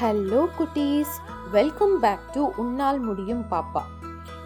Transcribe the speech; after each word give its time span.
Hello 0.00 0.48
குட்டீஸ். 0.58 1.14
Welcome 1.50 2.00
back 2.00 2.32
to 2.32 2.50
உன்னால் 2.56 2.98
முடியும் 2.98 3.44
பாப்பா. 3.50 3.82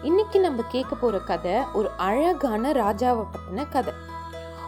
இன்னைக்கு 0.01 0.39
நம்ம 0.39 0.61
கேட்க 0.69 0.95
போற 0.95 1.19
கதை 1.19 1.55
ஒரு 1.73 1.89
அழகான 1.97 2.71
ராஜாவை 2.71 3.27
பத்தின 3.33 3.69
கதை. 3.69 3.93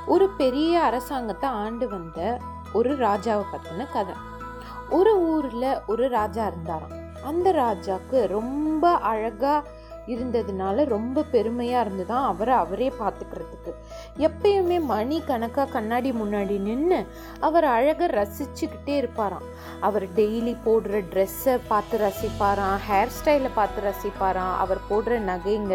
ஒரு 0.06 0.30
பெரிய 0.30 0.82
அரசாங்கத்தை 0.82 1.50
ஆண்டு 1.50 1.90
வந்த 1.90 2.40
ஒரு 2.74 2.96
ராஜாவை 2.98 3.44
பத்தின 3.54 3.92
கதை. 3.92 4.16
ஒரு 4.90 5.18
ஊர்ல 5.18 5.84
ஒரு 5.88 6.10
ராஜா 6.10 6.48
இருந்தாராம். 6.48 7.24
அந்த 7.24 7.52
ராஜாவுக்கு 7.52 8.28
ரொம்ப 8.28 8.92
அழகா 8.92 9.64
இருந்ததுனால 10.08 10.86
ரொம்ப 10.86 11.22
பெருமையாக 11.22 11.86
இருந்துதான் 11.86 12.26
அவரை 12.26 12.56
அவரே 12.56 12.94
பார்த்துக்கிறதுக்கு. 13.00 13.72
எப்பயுமே 14.18 14.76
மணி 14.82 15.22
கணக்காக 15.26 15.72
கண்ணாடி 15.72 16.12
முன்னாடி 16.12 16.60
நின்று 16.60 17.08
அவர் 17.40 17.64
அழகை 17.64 18.08
ரசிச்சுக்கிட்டே 18.08 18.94
இருப்பாராம். 19.02 19.48
அவர் 19.80 20.06
டெய்லி 20.08 20.54
போடுற 20.66 21.02
ட்ரெஸ்ஸை 21.14 21.60
பார்த்து 21.68 21.98
ரசிப்பாராம். 21.98 22.78
ஹேர் 22.90 23.12
ஸ்டைலை 23.18 23.50
பார்த்து 23.56 23.82
ரசிப்பாராம். 23.90 24.56
அவர் 24.64 24.82
போடுற 24.90 25.18
நகைங்க 25.32 25.74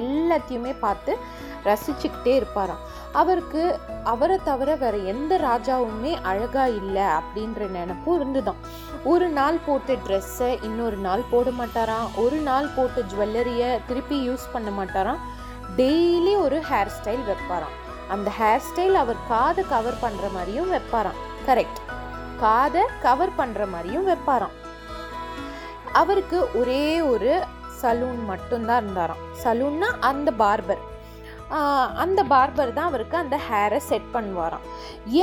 எல்லாத்தையுமே 0.00 0.74
பார்த்து 0.78 1.16
ரசிச்சுக்கிட்டே 1.64 2.34
இருப்பாராம். 2.40 2.84
அவருக்கு 3.12 3.78
அவரை 4.04 4.38
தவிர 4.44 4.74
வேற 4.74 4.96
எந்த 4.96 5.38
ராஜாவுமே 5.48 6.12
அழகா 6.22 6.66
இல்லை 6.66 7.02
அப்படின்ற 7.02 7.70
நினப்பும் 7.78 8.14
இருந்துதான். 8.14 8.62
ஒரு 9.04 9.28
நாள் 9.28 9.58
போட்ட 9.66 9.92
ட்ரெஸ்ஸை 9.92 10.64
இன்னொரு 10.64 10.96
நாள் 10.96 11.28
போட 11.30 11.50
மாட்டாராம். 11.50 12.08
ஒரு 12.16 12.36
நாள் 12.36 12.72
போட்ட 12.76 13.00
ஜுவல்லரியை 13.00 13.78
திருப்பி 13.86 14.28
யூஸ் 14.28 14.52
பண்ண 14.52 14.70
மாட்டாராம். 14.82 15.22
டெய்லி 15.78 16.32
ஒரு 16.44 16.58
ஹேர் 16.68 16.90
ஸ்டைல் 16.96 17.24
வைப்பாராம். 17.28 17.74
அந்த 18.14 18.28
ஹேர் 18.38 18.62
ஸ்டைல் 18.68 18.96
அவர் 19.02 19.18
காதை 19.32 19.62
கவர் 19.72 19.98
பண்ணுற 20.04 20.26
மாதிரியும் 20.36 20.70
வைப்பாராம். 20.74 21.18
கரெக்ட் 21.48 21.80
காதை 22.42 22.82
கவர் 23.04 23.32
பண்ணுற 23.40 23.62
மாதிரியும் 23.74 24.06
வைப்பாராம். 24.10 24.54
அவருக்கு 26.00 26.38
ஒரே 26.60 26.86
ஒரு 27.12 27.32
சலூன் 27.80 28.22
மட்டும்தான் 28.30 28.80
இருந்தாராம். 28.82 29.22
சலூன்னா 29.42 29.90
அந்த 30.10 30.32
பார்பர் 30.44 30.84
அந்த 32.04 32.20
பார்பர் 32.32 32.72
தான் 32.78 32.88
அவருக்கு 32.90 33.16
அந்த 33.24 33.36
ஹேரை 33.48 33.80
செட் 33.90 34.08
பண்ணுவாராம். 34.14 34.64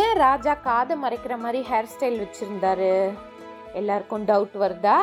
ஏன் 0.01 0.15
ராஜா 0.25 0.53
காதை 0.69 0.95
மறைக்கிற 1.03 1.33
மாதிரி 1.43 1.59
ஹேர் 1.71 1.91
ஸ்டைல் 1.93 2.17
வச்சுருந்தாரு? 2.23 2.93
எல்லாருக்கும் 3.81 4.27
டவுட் 4.29 4.55
வருதா? 4.63 4.99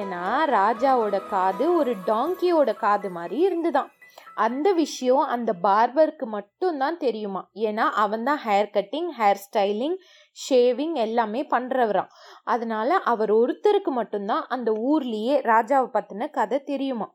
ஏன்னா 0.00 0.22
ராஜாவோட 0.58 1.16
காது 1.34 1.66
ஒரு 1.80 1.94
டாங்கியோட 2.10 2.70
காது 2.84 3.10
மாதிரி 3.18 3.38
இருந்துதான். 3.48 3.90
அந்த 4.34 4.72
விஷயம் 4.72 5.24
அந்த 5.24 5.52
பார்பருக்கு 5.62 6.26
மட்டும்தான் 6.26 6.96
தெரியுமா? 6.96 7.42
ஏன்னா 7.54 7.84
அவன் 8.04 8.24
தான் 8.24 8.40
hair 8.44 8.70
cutting 8.74 9.10
hair 9.18 9.42
styling 9.46 9.96
shaving 10.36 10.94
எல்லாமே 10.94 11.46
பண்ணுறவரான் 11.50 12.10
அதனால் 12.44 13.02
அவர் 13.02 13.30
ஒருத்தருக்கு 13.30 13.92
மட்டும்தான் 13.92 14.46
அந்த 14.48 14.72
ஊர்லேயே 14.72 15.36
ராஜாவை 15.42 15.90
பற்றின 15.92 16.30
கதை 16.30 16.62
தெரியுமா? 16.64 17.08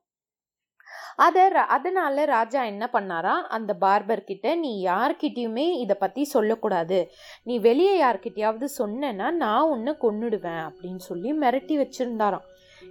அதை 1.16 1.44
அதனால 1.68 2.26
ராஜா 2.26 2.64
என்ன 2.64 2.90
பண்ணாரா? 2.94 3.34
அந்த 3.58 3.76
பார்பர்கிட்ட 3.82 4.56
நீ 4.56 4.86
யார்கிட்டயுமே 4.86 5.68
இதை 5.78 5.96
பற்றி 5.96 6.24
சொல்லக்கூடாது. 6.24 7.12
நீ 7.44 7.60
வெளியே 7.60 8.02
யார்கிட்டயாவது 8.02 8.68
சொன்னேன்னா 8.78 9.32
நான் 9.32 9.70
உன்னை 9.70 9.94
கொன்னுடுவேன் 10.02 10.64
அப்படின்னு 10.70 11.04
சொல்லி 11.10 11.34
மிரட்டி 11.34 11.78
வச்சுருந்தாராம். 11.82 12.48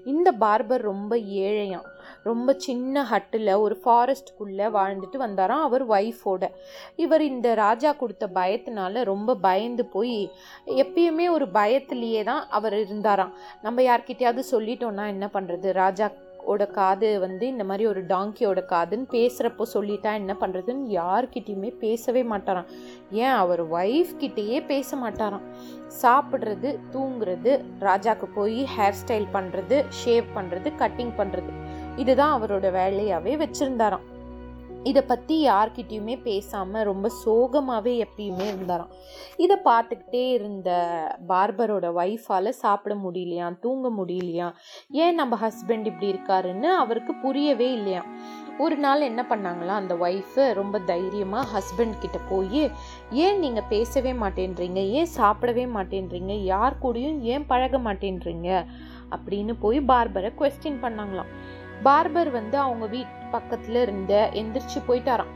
இந்த 0.06 0.33
பார்பர் 0.41 0.83
ரொம்ப 0.83 1.16
ஏழையான் 1.16 1.88
ரொம்ப 2.22 2.52
சின்ன 2.58 3.02
ஹட்டில் 3.02 3.58
ஒரு 3.58 3.80
ஃபாரஸ்ட்குள்ளே 3.84 4.66
வாழ்ந்துட்டு 4.76 5.16
வந்தாராம் 5.16 5.62
அவர் 5.62 5.88
ஒய்ஃபோட 5.88 6.48
இவர் 6.96 7.22
இந்த 7.22 7.54
ராஜா 7.54 7.92
கொடுத்த 7.92 8.26
பயத்தினால 8.34 9.04
ரொம்ப 9.04 9.34
பயந்து 9.34 9.84
போய் 9.84 10.30
எப்பயுமே 10.66 11.30
ஒரு 11.30 11.46
பயத்திலேயே 11.46 12.25
தான் 12.25 12.48
அவர் 12.48 12.86
இருந்தாராம். 12.86 13.32
நம்ம 13.62 13.82
யார்கிட்டயாவது 13.82 14.42
சொல்லிட்டோன்னா 14.50 15.06
என்ன 15.06 15.26
பண்ணுறது 15.32 15.72
ராஜாவோட 15.72 16.70
காது 16.70 17.20
வந்து 17.20 17.47
இந்த 17.47 17.64
மாதிரி 17.64 17.86
ஒரு 17.86 18.00
டாங்கியோட 18.03 18.60
காதுன்னு 18.66 19.06
பேசுகிறப்போ 19.10 19.64
சொல்லிட்டா 19.75 20.12
என்ன 20.12 20.37
பண்ணுறதுன்னு 20.41 20.87
யார்கிட்டயுமே 20.91 21.76
பேசவே 21.78 22.22
மாட்டாராம். 22.22 22.69
ஏன்? 23.10 23.32
அவர் 23.32 23.70
ஒய்ஃப் 23.70 24.14
கிட்டேயே 24.20 24.66
பேச 24.66 24.97
மாட்டாராம். 24.97 25.47
சாப்பிட்றது 26.02 26.78
தூங்குறது 26.92 27.64
ராஜாக்கு 27.81 28.26
போய் 28.34 28.66
ஹேர் 28.76 28.98
ஸ்டைல் 29.06 29.26
பண்ணுறது 29.32 29.84
ஷேவ் 30.04 30.25
பண்ணுறது 30.34 30.72
கட்டிங் 30.78 31.12
பண்ணுறது 31.16 31.69
இதுதான் 31.96 32.42
அவரோட 32.42 32.66
வேலையாகவே 32.72 33.34
வச்சுருந்தாராம். 33.42 34.06
இதை 34.82 35.02
பற்றி 35.02 35.48
யார்கிட்டேயுமே 35.48 36.22
பேசாமல் 36.22 36.82
ரொம்ப 36.82 37.08
சோகமாகவே 37.08 38.04
எப்பயுமே 38.04 38.46
இருந்தாராம். 38.46 38.88
இதை 39.36 39.56
பார்த்துக்கிட்டே 39.64 40.30
இருந்த 40.30 40.70
பார்பரோட 41.28 41.86
ஒய்ஃபால் 42.02 42.48
சாப்பிட 42.48 42.94
முடியலையாம் 42.94 43.58
தூங்க 43.60 43.88
முடியலையாம் 43.88 44.52
ஏன் 44.90 45.14
நம்ம 45.14 45.38
ஹஸ்பண்ட் 45.42 45.86
இப்படி 45.86 46.12
இருக்காருன்னு 46.12 46.64
அவருக்கு 46.64 47.14
புரியவே 47.14 47.72
இல்லையாம். 47.72 48.04
ஒரு 48.58 48.76
நாள் 48.76 49.00
என்ன 49.00 49.26
பண்ணாங்களாம் 49.28 49.80
அந்த 49.82 49.94
ஒய்ஃபு 49.94 50.52
ரொம்ப 50.52 50.78
தைரியமாக 50.78 51.48
ஹஸ்பண்ட் 51.54 51.98
கிட்ட 51.98 52.18
போய் 52.28 52.70
ஏன் 53.10 53.38
நீங்கள் 53.38 53.68
பேசவே 53.68 54.12
மாட்டேன்றீங்க? 54.12 54.88
ஏன் 54.90 55.06
சாப்பிடவே 55.16 55.66
மாட்டேன்றீங்க? 55.76 56.32
யார் 56.44 56.78
கூடயும் 56.82 57.20
ஏன் 57.20 57.46
பழக 57.46 57.78
மாட்டேன்றீங்க? 57.78 58.66
அப்படின்னு 59.16 59.54
போய் 59.60 59.80
பார்பரை 59.80 60.32
கொஸ்டின் 60.38 60.82
பண்ணாங்களாம். 60.82 61.32
பார்பர் 61.86 62.30
வந்து 62.38 62.56
அவங்க 62.64 62.86
வீட்டு 62.94 63.26
பக்கத்துல 63.36 63.80
இருந்த 63.86 64.14
எந்திரிச்சு 64.41 64.80
போயிட்டாராம். 64.88 65.32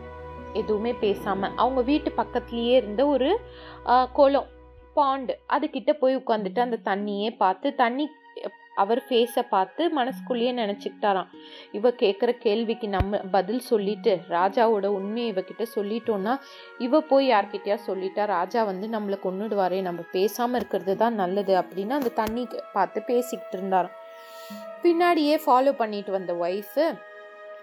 எதுவுமே 0.60 0.93
பேசாம. 1.05 1.49
அவங்க 1.62 1.81
வீட்டு 1.91 2.10
பக்கத்துலயே 2.19 2.75
இருந்த 2.81 3.03
ஒரு 3.15 3.31
குளம் 4.19 4.50
பாண்டு 4.97 5.34
அதுக்கிட்ட 5.54 5.93
போய் 6.00 6.19
உட்காந்துட்டு 6.21 6.60
அந்த 6.66 6.78
தண்ணியே 6.91 7.31
பார்த்து 7.43 7.69
தண்ணி 7.81 8.04
அவர் 8.83 9.00
ஃபேஸை 9.06 9.43
பார்த்து 9.50 9.83
மனசுக்குள்ளேயே 9.97 10.53
நினச்சிக்கிட்டாராம். 10.60 11.28
இவ 11.78 11.91
கேட்குற 12.03 12.31
கேள்விக்கு 12.44 12.87
நம்ம 12.94 13.21
பதில் 13.37 13.60
சொல்லிட்டு 13.71 14.12
ராஜாவோட 14.37 14.87
உண்மையை 14.99 15.27
இவகிட்ட 15.33 15.65
சொல்லிட்டோன்னா 15.75 16.33
இவ 16.87 17.00
போய் 17.10 17.27
யார்கிட்டயா 17.33 17.77
சொல்லிட்டா 17.88 18.25
ராஜா 18.37 18.62
வந்து 18.71 18.88
நம்மளை 18.94 19.19
கொண்டுடுவாரே 19.27 19.81
நம்ம 19.88 20.04
பேசாமல் 20.16 20.59
இருக்கிறது 20.60 20.97
தான் 21.03 21.21
நல்லது 21.22 21.54
அப்படின்னு 21.62 21.94
அந்த 22.00 22.15
தண்ணி 22.22 22.44
பார்த்து 22.72 23.03
பேசிக்கிட்டு 23.10 23.56
இருந்தாராம். 23.59 23.94
பின்னாடியே 24.84 25.41
ஃபாலோ 25.47 25.72
பண்ணிட்டு 25.72 26.12
வந்த 26.12 26.33
ஒய்ஃபு 26.33 26.99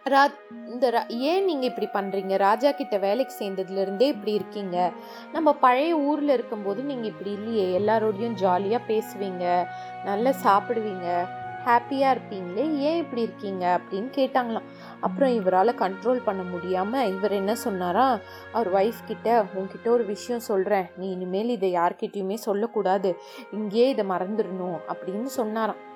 ரா 0.09 0.34
இந்த 0.68 0.90
ரா- 0.90 1.09
ஏன் 1.09 1.46
நீங்கள் 1.46 1.74
இப்படி 1.74 2.08
பண்ணுறீங்க 2.08 2.38
ராஜா 2.38 2.72
கிட்ட 2.72 2.98
வேலைக்கு 2.98 3.36
சேர்ந்ததுலேருந்தே 3.40 4.02
இப்படி 4.02 4.34
இருக்கீங்க. 4.34 4.92
நம்ம 5.32 5.54
பழைய 5.54 5.96
ஊரில் 5.96 6.30
இருக்கும்போது 6.30 6.84
நீங்கள் 6.84 7.09
இப்படி 7.09 7.32
இல்லையே 7.32 7.80
எல்லாரோடையும் 7.80 8.34
ஜாலியாக 8.34 8.94
பேசுவீங்க 8.94 9.66
நல்லா 10.06 10.30
சாப்பிடுவீங்க 10.30 11.26
ஹாப்பியாக 11.66 12.18
இருப்பீங்களே 12.18 12.78
ஏன் 12.78 12.98
இப்படி 12.98 13.22
இருக்கீங்க? 13.22 13.80
அப்படின்னு 13.82 13.96
கேட்டாங்களாம். 13.96 14.64
அப்புறம் 15.00 15.30
இவரால் 15.30 15.76
கண்ட்ரோல் 15.76 16.24
பண்ண 16.24 16.44
முடியாமல் 16.44 17.18
இவர் 17.18 17.32
என்ன 17.32 17.56
சொன்னாரா? 17.56 18.18
அவர் 18.52 18.74
ஒய்ஃப் 18.74 19.06
கிட்ட 19.06 19.46
உங்ககிட்ட 19.53 19.90
ஒரு 19.90 20.06
விஷயம் 20.06 20.42
சொல்கிறேன் 20.42 20.86
நீ 20.96 21.09
இனிமேல் 21.12 21.50
இதை 21.50 21.76
யார்கிட்டயுமே 21.76 22.34
சொல்லக்கூடாது. 22.34 23.18
இங்கேயே 23.52 23.90
இதை 23.90 24.06
மறந்துடணும். 24.09 24.80
அப்படின்னு 24.94 25.24
சொன்னாராம். 25.24 25.90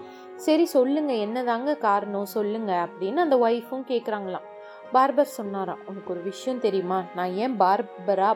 சரி 0.44 0.66
சொல்லுங்க 0.66 1.12
என்னதாங்க 1.26 1.72
காரணம்? 1.78 2.28
சொல்லுங்க 2.34 2.72
அப்படின்னு 2.86 3.24
அந்த 3.24 3.36
ஒய்ஃபும் 3.46 3.86
கேட்குறாங்களாம் 3.92 4.46
பார்பர் 4.94 5.36
சொன்னாராம் 5.38 5.82
உனக்கு 5.90 6.12
ஒரு 6.14 6.22
விஷயம் 6.22 6.64
தெரியுமா? 6.66 6.98
நான் 7.16 7.34
ஏன் 7.44 7.56
பார்பரா 7.60 8.30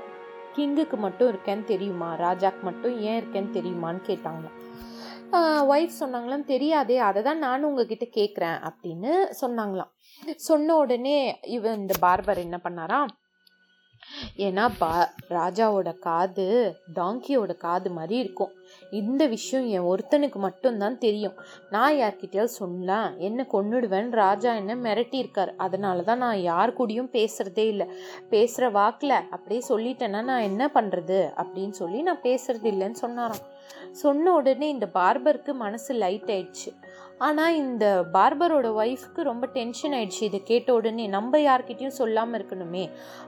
கிங்குக்கு 0.55 0.97
மட்டும் 1.05 1.29
இருக்கேன்னு 1.31 1.63
தெரியுமா? 1.63 2.09
ராஜாக்கு 2.25 2.61
மட்டும் 2.61 2.95
ஏன் 2.99 3.19
இருக்கேன்னு 3.19 3.51
தெரியுமான்னு 3.57 4.01
கேட்டாங்களாம். 4.09 4.57
ஒய்ஃப் 5.71 5.99
சொன்னாங்களாம் 5.99 6.45
தெரியாதே 6.51 6.97
அதை 7.07 7.21
தான் 7.23 7.43
நானும் 7.45 7.69
உங்ககிட்ட 7.69 8.05
கேட்குறேன் 8.17 8.57
அப்படின்னு 8.69 9.11
சொன்னாங்களாம். 9.41 9.91
சொன்ன 10.47 10.75
உடனே 10.75 11.17
இவன் 11.57 11.79
இந்த 11.79 11.95
பார்பர் 12.05 12.45
என்ன 12.45 12.59
பண்ணாராம் 12.63 13.12
ஏன்னா 14.38 14.65
பா 14.77 14.91
ராஜாவோட 15.29 16.00
காது 16.00 16.47
டாங்கியோட 16.95 17.57
காது 17.57 17.89
மாதிரி 17.91 18.17
இருக்கும். 18.19 18.53
இந்த 18.89 19.27
விஷயம் 19.27 19.67
என் 19.67 19.88
ஒருத்தனுக்கு 19.91 20.39
மட்டும்தான் 20.47 20.97
தெரியும். 20.97 21.35
நான் 21.69 21.95
யார்கிட்டயாவது 21.95 22.53
சொன்னேன் 22.61 23.17
என்ன 23.17 23.45
கொன்னுடுவேன் 23.53 24.09
ராஜா 24.09 24.53
என்ன 24.53 24.75
மிரட்டி 24.75 25.17
இருக்கார் 25.23 25.53
அதனால 25.56 26.01
தான் 26.01 26.17
நான் 26.17 26.41
யார் 26.41 26.77
கூடயும் 26.77 27.13
பேசுறதே 27.17 27.65
இல்லை. 27.73 27.88
பேசுகிற 28.29 28.69
வாக்கில் 28.69 29.17
அப்படியே 29.29 29.61
சொல்லிட்டேன்னா 29.69 30.23
நான் 30.31 30.47
என்ன 30.51 30.71
பண்ணுறது 30.73 31.19
அப்படின்னு 31.41 31.75
சொல்லி 31.81 32.01
நான் 32.01 32.25
பேசுறது 32.29 32.69
இல்லைன்னு 32.73 33.03
சொன்னாராம். 33.05 33.45
சொன்ன 33.91 34.33
உடனே 34.33 34.69
இந்த 34.69 34.89
பார்பருக்கு 34.94 35.51
மனசு 35.53 35.94
லைட் 35.94 36.31
ஆயிடுச்சு. 36.35 36.71
ஆனால் 37.27 37.57
இந்த 37.62 37.86
பார்பரோட 38.13 38.68
ஒய்ஃப்க்கு 38.81 39.21
ரொம்ப 39.30 39.45
டென்ஷன் 39.57 39.95
ஆயிடுச்சு. 39.98 40.21
இதை 40.21 40.39
கேட்ட 40.44 40.69
உடனே 40.74 41.06
நம்ம 41.16 41.39
யார்கிட்டயும் 41.39 41.98
சொல்லாமல் 42.00 42.38
இருக்கணுமே 42.39 42.83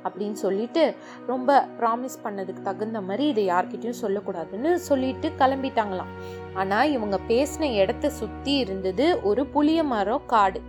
அப்படின்னு 0.06 0.38
சொல்லிட்டு 0.46 0.84
ரொம்ப 1.26 1.60
ப்ராமிஸ் 1.80 2.18
பண்ணதுக்கு 2.24 2.62
தகுந்த 2.62 3.02
மாதிரி 3.02 3.26
இதை 3.28 3.46
யார்கிட்டயும் 3.46 4.02
சொல்லக்கூடாதுன்னு 4.04 4.74
சொல்லிட்டு 4.90 5.30
கிளம்பிட்டாங்களாம். 5.42 6.14
ஆனால் 6.54 6.92
இவங்க 6.92 7.20
பேசின 7.34 7.72
இடத்த 7.82 8.10
சுற்றி 8.22 8.56
இருந்தது 8.66 9.08
ஒரு 9.32 9.44
புளிய 9.48 9.84
மரம் 9.94 10.26
காடு. 10.26 10.62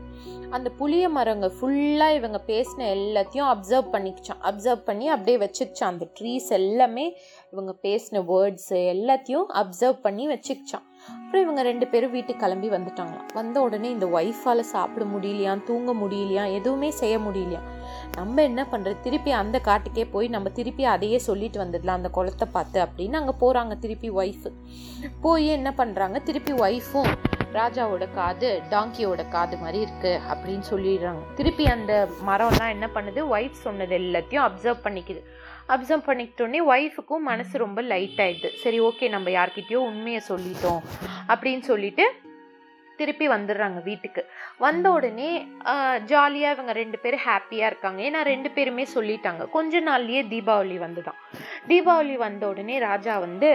அந்த 0.56 0.68
புளிய 0.78 1.04
மரங்க 1.08 1.46
ஃபுல்லாக 1.56 2.16
இவங்க 2.16 2.38
பேசின 2.50 2.86
எல்லாத்தையும் 2.96 3.50
அப்சர்வ் 3.52 3.86
பண்ணிக்கிச்சான் 3.94 4.42
அப்சர்வ் 4.50 4.82
பண்ணி 4.88 5.06
அப்படியே 5.08 5.38
வச்சுக்கிச்சான் 5.44 5.92
அந்த 5.94 6.06
ட்ரீஸ் 6.18 6.48
எல்லாமே 6.58 7.06
இவங்க 7.52 7.72
பேசின 7.86 8.22
வேர்ட்ஸு 8.32 8.80
எல்லாத்தையும் 8.94 9.46
அப்சர்வ் 9.62 9.98
பண்ணி 10.06 10.26
வச்சுக்கிச்சான் 10.28 10.86
அப்புறம் 11.10 11.42
இவங்க 11.42 11.62
ரெண்டு 11.62 11.86
பேரும் 11.86 12.10
வீட்டுக்கு 12.10 12.42
கிளம்பி 12.42 12.70
வந்துட்டாங்களாம். 12.70 13.28
வந்த 13.34 13.60
உடனே 13.60 13.90
இந்த 13.90 14.06
ஒய்ஃபால் 14.06 14.60
சாப்பிட 14.60 15.04
முடியலையா 15.04 15.64
தூங்க 15.64 15.94
முடியலையா 15.94 16.52
எதுவுமே 16.52 16.90
செய்ய 16.90 17.18
முடியலையா? 17.18 17.60
நம்ம 18.16 18.42
என்ன 18.42 18.66
பண்ணுறது 18.72 19.00
திருப்பி 19.00 19.30
அந்த 19.30 19.60
காட்டுக்கே 19.64 20.04
போய் 20.10 20.28
நம்ம 20.28 20.48
திருப்பி 20.48 20.84
அதையே 20.84 21.18
சொல்லிட்டு 21.18 21.64
வந்துடலாம் 21.64 22.00
அந்த 22.00 22.10
குளத்தை 22.10 22.48
பார்த்து 22.52 22.80
அப்படின்னு 22.80 23.12
அங்கே 23.12 23.34
போகிறாங்க 23.40 23.78
திருப்பி 23.78 24.10
ஒய்ஃபு 24.10 24.52
போய் 25.20 25.46
என்ன 25.48 25.74
பண்ணுறாங்க 25.76 26.22
திருப்பி 26.22 26.52
ஒய்ஃபும் 26.52 27.12
ராஜாவோட 27.52 28.04
காது 28.14 28.62
டாங்கியோட 28.70 29.28
காது 29.28 29.56
மாதிரி 29.56 29.86
இருக்குது 29.86 30.20
அப்படின்னு 30.32 30.64
சொல்லிடுறாங்க. 30.70 31.22
திருப்பி 31.34 31.66
அந்த 31.66 32.08
மரம்லாம் 32.26 32.68
என்ன 32.68 32.86
பண்ணுது? 32.94 33.20
ஒய்ஃப் 33.36 33.58
சொன்னது 33.66 33.98
எல்லாத்தையும் 33.98 34.44
அப்சர்வ் 34.48 34.84
பண்ணிக்குது. 34.84 35.22
அப்சர்வ் 35.68 36.08
பண்ணிக்கிட்டோன்னே 36.08 36.60
ஒய்ஃபுக்கும் 36.68 37.26
மனசு 37.30 37.58
ரொம்ப 37.58 37.80
லைட் 37.82 38.18
ஆயிடுது. 38.18 38.50
சரி 38.54 38.80
ஓகே 38.80 39.08
நம்ம 39.08 39.30
யார்கிட்டயோ 39.30 39.80
உண்மையை 39.90 40.20
சொல்லிட்டோம் 40.28 40.80
அப்படின்னு 41.28 41.60
சொல்லிட்டு 41.60 42.06
திருப்பி 43.02 43.28
வந்துடுறாங்க 43.34 43.82
வீட்டுக்கு. 43.90 44.24
வந்த 44.64 44.86
உடனே 44.98 45.30
ஜாலியாக 46.12 46.54
இவங்க 46.56 46.72
ரெண்டு 46.82 46.98
பேரும் 47.04 47.24
ஹாப்பியாக 47.28 47.70
இருக்காங்க. 47.70 48.00
ஏன்னா 48.08 48.22
ரெண்டு 48.32 48.50
பேருமே 48.56 48.86
சொல்லிட்டாங்க. 48.96 49.42
கொஞ்ச 49.56 49.80
நாள்லயே 49.90 50.22
தீபாவளி 50.34 50.78
வந்துதான். 50.86 51.18
தீபாவளி 51.70 52.14
வந்த 52.26 52.42
உடனே 52.52 52.76
ராஜா 52.88 53.14
வந்து 53.24 53.48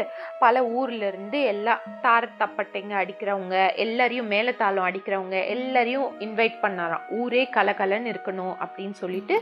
பல 0.44 0.56
ஊர்ல 0.80 1.04
இருந்து 1.12 1.40
எல்லா 1.54 1.74
தார 2.06 2.30
தப்பட்டைங்க 2.42 2.94
அடிக்கிறவங்க 3.02 3.56
எல்லாரையும் 3.86 4.30
மேலத்தாளம் 4.34 4.88
அடிக்கிறவங்க 4.90 5.38
எல்லாரையும் 5.56 6.08
இன்வைட் 6.26 6.58
பண்ணாராம். 6.64 7.06
ஊரே 7.22 7.44
கலகலன்னு 7.58 8.12
இருக்கணும் 8.14 8.56
அப்படின்னு 8.66 8.96
சொல்லிட்டு 9.04 9.36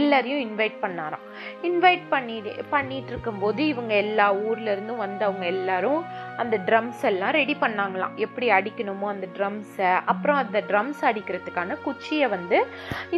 எல்லாரையும் 0.00 0.42
இன்வைட் 0.46 0.76
பண்ணாராம். 0.84 1.24
இன்வைட் 1.70 2.04
பண்ணி 2.14 2.36
பண்ணிட்டு 2.74 3.10
இருக்கும்போது 3.12 3.62
இவங்க 3.72 3.92
எல்லா 4.04 4.26
ஊர்ல 4.46 4.68
இருந்தும் 4.74 5.02
வந்தவங்க 5.04 5.44
எல்லாரும் 5.54 6.00
அந்த 6.42 6.56
ட்ரம்ஸ் 6.68 7.02
எல்லாம் 7.10 7.34
ரெடி 7.38 7.54
பண்ணாங்களாம். 7.62 8.14
எப்படி 8.24 8.46
அடிக்கணுமோ 8.58 9.06
அந்த 9.14 9.26
ட்ரம்ஸை 9.42 9.92
அப்புறம் 10.12 10.40
அந்த 10.44 10.58
ட்ரம்ஸ் 10.70 11.02
அடிக்கிறதுக்கான 11.10 11.76
குச்சியை 11.84 12.28
வந்து 12.36 12.60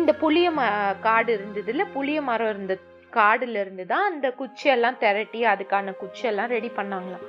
இந்த 0.00 0.10
புளிய 0.24 0.48
ம 0.58 0.72
காடு 1.06 1.30
இருந்ததில் 1.38 1.90
புளிய 1.94 2.18
மரம் 2.30 2.52
இருந்த 2.54 2.74
காடுல 3.16 3.60
இருந்து 3.64 3.84
தான் 3.90 4.06
அந்த 4.10 4.26
குச்சியெல்லாம் 4.38 4.96
திரட்டி 5.02 5.40
அதுக்கான 5.50 5.92
குச்சியெல்லாம் 6.00 6.52
ரெடி 6.54 6.70
பண்ணாங்களாம். 6.78 7.26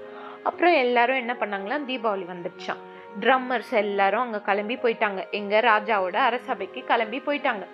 அப்புறம் 0.50 0.76
எல்லாரும் 0.84 1.20
என்ன 1.24 1.34
பண்ணாங்களாம்? 1.42 1.86
தீபாவளி 1.90 2.26
வந்துடுச்சான் 2.32 2.82
ட்ரம்மர்ஸ் 3.24 3.74
எல்லாரும் 3.82 4.24
அங்கே 4.26 4.40
கிளம்பி 4.48 4.76
போயிட்டாங்க. 4.84 5.22
எங்கள் 5.40 5.66
ராஜாவோட 5.72 6.18
அரசபைக்கு 6.30 6.82
கிளம்பி 6.92 7.20
போயிட்டாங்க. 7.28 7.66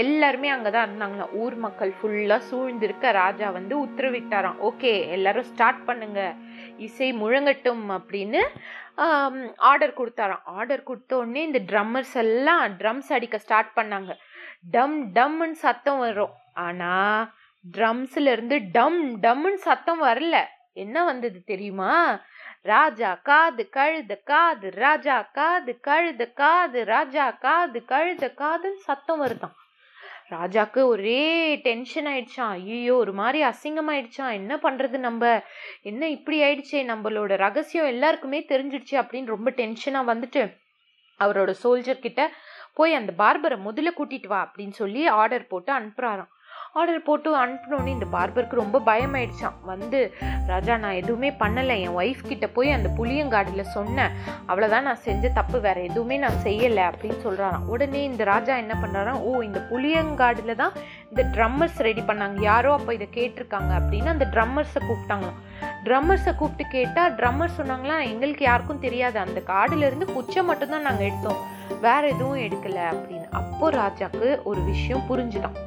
எல்லாருமே 0.00 0.48
அங்கே 0.54 0.70
தான் 0.74 0.86
இருந்தாங்களாம் 0.88 1.32
ஊர் 1.42 1.56
மக்கள் 1.64 1.92
ஃபுல்லாக 1.96 2.46
சூழ்ந்திருக்க 2.50 3.12
ராஜா 3.22 3.48
வந்து 3.56 3.74
உத்தரவிட்டாராம். 3.86 4.58
ஓகே 4.68 4.92
எல்லாரும் 5.16 5.48
ஸ்டார்ட் 5.50 5.82
பண்ணுங்க. 5.88 6.20
இசை 6.86 7.08
முழங்கட்டும் 7.22 7.84
அப்படின்னு 7.96 8.40
ஆர்டர் 9.70 9.98
கொடுத்தாராம். 10.00 10.42
ஆர்டர் 10.56 10.88
கொடுத்த 10.88 11.12
உடனே 11.20 11.42
இந்த 11.48 11.60
ட்ரம்மர்ஸ் 11.70 12.16
எல்லாம் 12.24 12.64
ட்ரம்ஸ் 12.80 13.10
அடிக்க 13.16 13.38
ஸ்டார்ட் 13.44 13.72
பண்ணாங்க. 13.78 14.12
டம் 14.76 14.98
டம்னு 15.18 15.56
சத்தம் 15.66 16.02
வரும். 16.06 16.34
ஆனால் 16.66 17.22
ட்ரம்ஸ்ல 17.64 18.32
இருந்து 18.36 18.58
டம் 18.78 19.00
டம்னு 19.26 19.60
சத்தம் 19.68 20.02
வரல. 20.08 20.36
என்ன 20.82 20.98
வந்தது 21.10 21.38
தெரியுமா? 21.52 21.94
ராஜா 22.72 23.10
காது 23.28 23.62
கழுத 23.76 24.12
காது 24.30 24.66
ராஜா 24.84 25.16
காது 25.38 25.72
கழுத 25.88 26.22
காது 26.40 26.80
ராஜா 26.92 27.26
காது 27.46 27.80
கழுத 27.92 28.24
காதுன்னு 28.40 28.80
சத்தம் 28.88 29.20
வருதான் 29.24 29.56
ராஜாக்கு 30.32 30.80
ஒரே 30.84 31.56
டென்ஷன் 31.56 32.06
ஆயிடுச்சான் 32.06 32.52
ஐயோ 32.52 32.94
ஒரு 32.94 33.12
மாதிரி 33.12 33.44
அசிங்கமாயிடுச்சான் 33.44 34.32
என்ன 34.32 34.56
பண்ணுறது 34.56 34.98
நம்ம? 34.98 35.42
என்ன 35.82 36.08
இப்படி 36.08 36.42
ஆயிடுச்சே? 36.42 36.80
நம்மளோட 36.92 37.36
ரகசியம் 37.36 37.86
எல்லாருக்குமே 37.86 38.40
தெரிஞ்சிடுச்சு 38.48 38.94
அப்படின்னு 38.94 39.26
ரொம்ப 39.26 39.50
டென்ஷனாக 39.50 40.10
வந்துட்டு 40.12 40.42
அவரோட 41.20 41.54
சோல்ஜர் 41.62 41.98
கிட்ட 41.98 42.30
போய் 42.74 42.94
அந்த 42.94 43.12
பார்பரை 43.18 43.58
முதல்ல 43.68 43.90
கூட்டிட்டு 43.96 44.26
வா 44.26 44.40
அப்படின்னு 44.44 44.70
சொல்லி 44.70 45.06
ஆர்டர் 45.06 45.46
போட்டு 45.46 45.72
அனுப்புறாராம். 45.72 46.32
ஆர்டர் 46.74 47.02
போட்டு 47.02 47.30
அனுப்பினோடனே 47.46 47.86
இந்த 47.86 48.06
பார்பருக்கு 48.12 48.54
ரொம்ப 48.54 48.80
பயமாயிடுச்சான் 48.86 49.58
வந்து 49.62 50.14
ராஜா 50.46 50.76
நான் 50.76 50.92
எதுவுமே 50.92 51.30
பண்ணலை. 51.30 51.80
என் 51.80 51.96
ஒய்ஃப் 51.96 52.26
கிட்ட 52.26 52.46
போய் 52.46 52.70
அந்த 52.70 52.88
புளியங்காடியில் 52.98 53.60
சொன்னேன். 53.60 54.10
அவ்வளோதான் 54.48 54.80
நான் 54.80 54.96
செஞ்ச 54.96 55.28
தப்பு. 55.28 55.60
வேற 55.60 55.80
எதுவுமே 55.80 56.16
நான் 56.16 56.38
செய்யலை 56.44 56.92
அப்படின்னு 56.92 57.18
சொல்கிறாராம் 57.24 57.66
உடனே 57.66 58.04
இந்த 58.04 58.24
ராஜா 58.24 58.56
என்ன 58.56 58.76
பண்றாராம்? 58.82 59.20
ஓ 59.20 59.40
இந்த 59.40 59.66
புளியங்காடியில் 59.70 60.54
தான் 60.54 60.72
இந்த 61.08 61.24
ட்ரம்மர்ஸ் 61.34 61.78
ரெடி 61.78 62.00
பண்ணாங்க. 62.00 62.40
யாரோ 62.40 62.72
அப்போ 62.72 62.94
இதை 62.94 63.08
கேட்டிருக்காங்க 63.14 63.72
அப்படின்னு 63.80 64.06
அந்த 64.06 64.28
ட்ரம்மர்ஸை 64.30 64.80
கூப்பிட்டாங்களாம். 64.80 65.40
ட்ரம்மர்ஸை 65.84 66.34
கூப்பிட்டு 66.34 66.72
கேட்டால் 66.72 67.14
ட்ரம்மர் 67.14 67.58
சொன்னாங்களாம் 67.58 68.02
எங்களுக்கு 68.02 68.44
யாருக்கும் 68.44 68.84
தெரியாது. 68.86 69.18
அந்த 69.18 69.42
காடுலேருந்து 69.46 70.12
குச்சை 70.12 70.42
மட்டும்தான் 70.42 70.82
நாங்கள் 70.82 71.06
எடுத்தோம். 71.06 71.42
வேற 71.80 72.08
எதுவும் 72.08 72.38
எடுக்கலை 72.38 72.86
அப்படின்னு. 72.92 73.28
அப்போது 73.30 73.78
ராஜாக்கு 73.78 74.42
ஒரு 74.42 74.60
விஷயம் 74.62 75.06
புரிஞ்சுதான். 75.10 75.58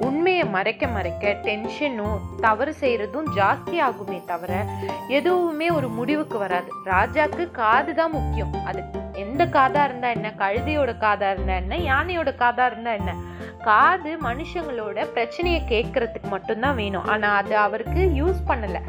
உண்மையை 0.00 0.44
மறைக்க 0.44 0.86
மறைக்க 0.86 1.36
டென்ஷனும் 1.42 2.20
தவறு 2.40 2.74
செய்கிறதும் 2.80 3.28
ஜாஸ்தி 3.36 3.76
ஆகுமே 3.88 4.24
தவிர 4.24 4.64
எதுவுமே 5.08 5.70
ஒரு 5.70 5.88
முடிவுக்கு 5.88 6.38
வராது. 6.38 6.72
ராஜாக்கு 6.84 7.50
காது 7.50 7.94
தான் 7.94 8.10
முக்கியம். 8.10 8.52
அது 8.64 8.84
எந்த 9.12 9.46
காதா 9.46 9.84
இருந்தா 9.84 10.08
என்ன? 10.08 10.32
கழுதையோட 10.38 10.92
காதா 10.98 11.30
இருந்தா 11.30 11.54
என்ன? 11.54 11.76
யானையோட 11.76 12.32
காதா 12.36 12.66
இருந்தா 12.66 12.92
என்ன? 12.92 13.14
காது 13.62 14.16
மனுஷங்களோட 14.22 15.04
பிரச்சனையை 15.04 15.62
கேட்கறதுக்கு 15.68 16.28
மட்டும்தான் 16.28 16.74
வேணும். 16.74 17.04
ஆனால் 17.04 17.36
அது 17.36 17.56
அவருக்கு 17.56 18.12
யூஸ் 18.14 18.48
பண்ணலை. 18.48 18.80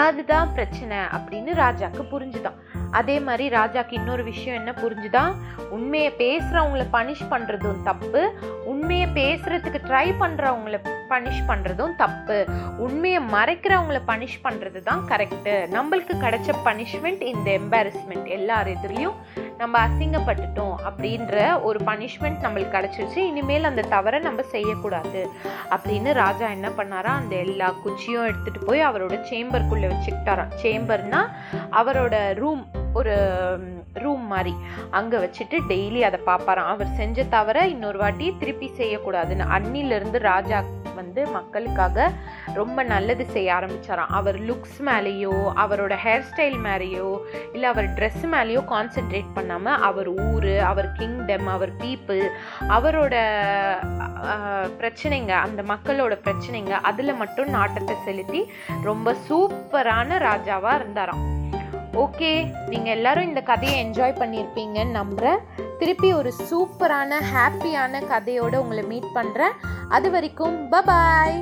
அதுதான் 0.00 0.52
பிரச்சனை 0.52 0.98
அப்படின்னு 0.98 1.54
ராஜாக்கு 1.54 2.04
புரிஞ்சுதான். 2.12 2.54
அதே 2.90 3.20
மாதிரி 3.20 3.56
ராஜாக்கு 3.56 3.92
இன்னொரு 3.92 4.24
விஷயம் 4.24 4.56
என்ன 4.56 4.70
புரிஞ்சுதான்? 4.70 5.34
உண்மையை 5.70 6.12
பேசுகிறவங்கள 6.18 6.86
பனிஷ் 6.92 7.26
பண்ணுறதும் 7.30 7.82
தப்பு. 7.82 8.32
உண்மையை 8.64 9.08
பேசுகிறதுக்கு 9.14 9.80
ட்ரை 9.88 10.14
பண்ணுறவங்கள 10.20 10.80
பனிஷ் 11.08 11.48
பண்ணுறதும் 11.48 11.96
தப்பு. 11.96 12.46
உண்மையை 12.76 13.20
மறைக்கிறவங்கள 13.32 14.00
பனிஷ் 14.06 14.40
பண்ணுறது 14.42 14.82
தான் 14.82 15.04
கரெக்டு 15.08 15.66
நம்மளுக்கு 15.70 16.14
கிடைச்ச 16.20 16.54
பனிஷ்மெண்ட் 16.64 17.22
இந்த 17.22 17.58
எம்பாரஸ்மெண்ட் 17.58 18.28
எல்லார் 18.28 18.68
எதிரிலையும் 18.68 19.14
நம்ம 19.60 19.78
அசிங்கப்பட்டுட்டோம் 19.86 20.76
அப்படின்ற 20.88 21.62
ஒரு 21.62 21.78
பனிஷ்மெண்ட் 21.86 22.44
நம்மளுக்கு 22.44 22.74
கிடச்சிருச்சு. 22.74 23.20
இனிமேல் 23.30 23.68
அந்த 23.70 23.82
தவறை 23.94 24.18
நம்ம 24.20 24.42
செய்யக்கூடாது. 24.54 25.22
அப்படின்னு 25.70 26.12
ராஜா 26.12 26.46
என்ன 26.56 26.68
பண்ணாரா? 26.68 27.12
அந்த 27.20 27.36
எல்லா 27.36 27.68
குச்சியும் 27.84 28.28
எடுத்துகிட்டு 28.30 28.64
போய் 28.66 28.86
அவரோட 28.86 29.16
சேம்பருக்குள்ளே 29.30 29.90
வச்சுக்கிட்டாராம் 29.92 30.54
சேம்பர்னா 30.62 31.20
அவரோட 31.80 32.34
ரூம் 32.34 32.62
ஒரு 32.92 33.14
ரூம் 33.92 34.26
மாதிரி. 34.26 34.54
அங்கே 34.90 35.16
வச்சுட்டு 35.16 35.58
டெய்லி 35.68 36.00
அதை 36.08 36.20
பார்ப்பாராம். 36.26 36.72
அவர் 36.74 36.96
செஞ்ச 37.00 37.24
தவிர 37.36 37.66
இன்னொரு 37.74 37.98
வாட்டி 37.98 38.28
திருப்பி 38.38 38.70
செய்யக்கூடாதுன்னு. 38.78 39.50
அன்னிலிருந்து 39.56 40.18
ராஜா 40.30 40.60
வந்து 40.94 41.22
மக்களுக்காக 41.36 42.10
ரொம்ப 42.54 42.82
நல்லது 42.82 43.26
செய்ய 43.32 43.54
ஆரம்பித்தாராம் 43.54 44.12
அவர் 44.18 44.38
லுக்ஸ் 44.40 44.78
மேலேயோ 44.88 45.34
அவரோட 45.64 45.96
ஹேர் 46.04 46.26
ஸ்டைல் 46.30 46.58
மேலேயோ 46.66 47.08
இல்லை 47.52 47.68
அவர் 47.68 47.88
ட்ரெஸ் 47.98 48.24
மேலேயோ 48.34 48.62
கான்சென்ட்ரேட் 48.74 49.30
பண்ணாமல் 49.34 49.82
அவர் 49.88 50.10
ஊர் 50.28 50.50
அவர் 50.70 50.92
கிங்டம் 50.92 51.48
அவர் 51.56 51.72
பீப்புள் 51.82 52.24
அவரோட 52.68 53.14
பிரச்சனைங்க 54.80 55.32
அந்த 55.46 55.62
மக்களோட 55.62 56.14
பிரச்சனைங்க 56.26 56.74
அதில் 56.90 57.14
மட்டும் 57.14 57.50
நாட்டத்தை 57.50 57.96
செலுத்தி 58.04 58.40
ரொம்ப 58.82 59.14
சூப்பரான 59.28 60.18
ராஜாவாக 60.28 60.78
இருந்தாராம். 60.80 61.22
ஓகே 62.04 62.30
நீங்கள் 62.68 62.94
எல்லாரும் 62.96 63.28
இந்த 63.28 63.40
கதையை 63.50 63.76
என்ஜாய் 63.84 64.20
பண்ணியிருப்பீங்கன்னு 64.20 64.98
நம்புறேன். 65.00 65.40
திருப்பி 65.80 66.08
ஒரு 66.12 66.32
சூப்பரான 66.48 67.20
ஹாப்பியான 67.32 68.02
கதையோடு 68.12 68.56
உங்களை 68.56 68.84
மீட் 68.92 69.14
பண்ணுறேன் 69.14 69.56
அது 69.88 70.10
வரைக்கும் 70.10 70.56
பபாய் 70.74 71.38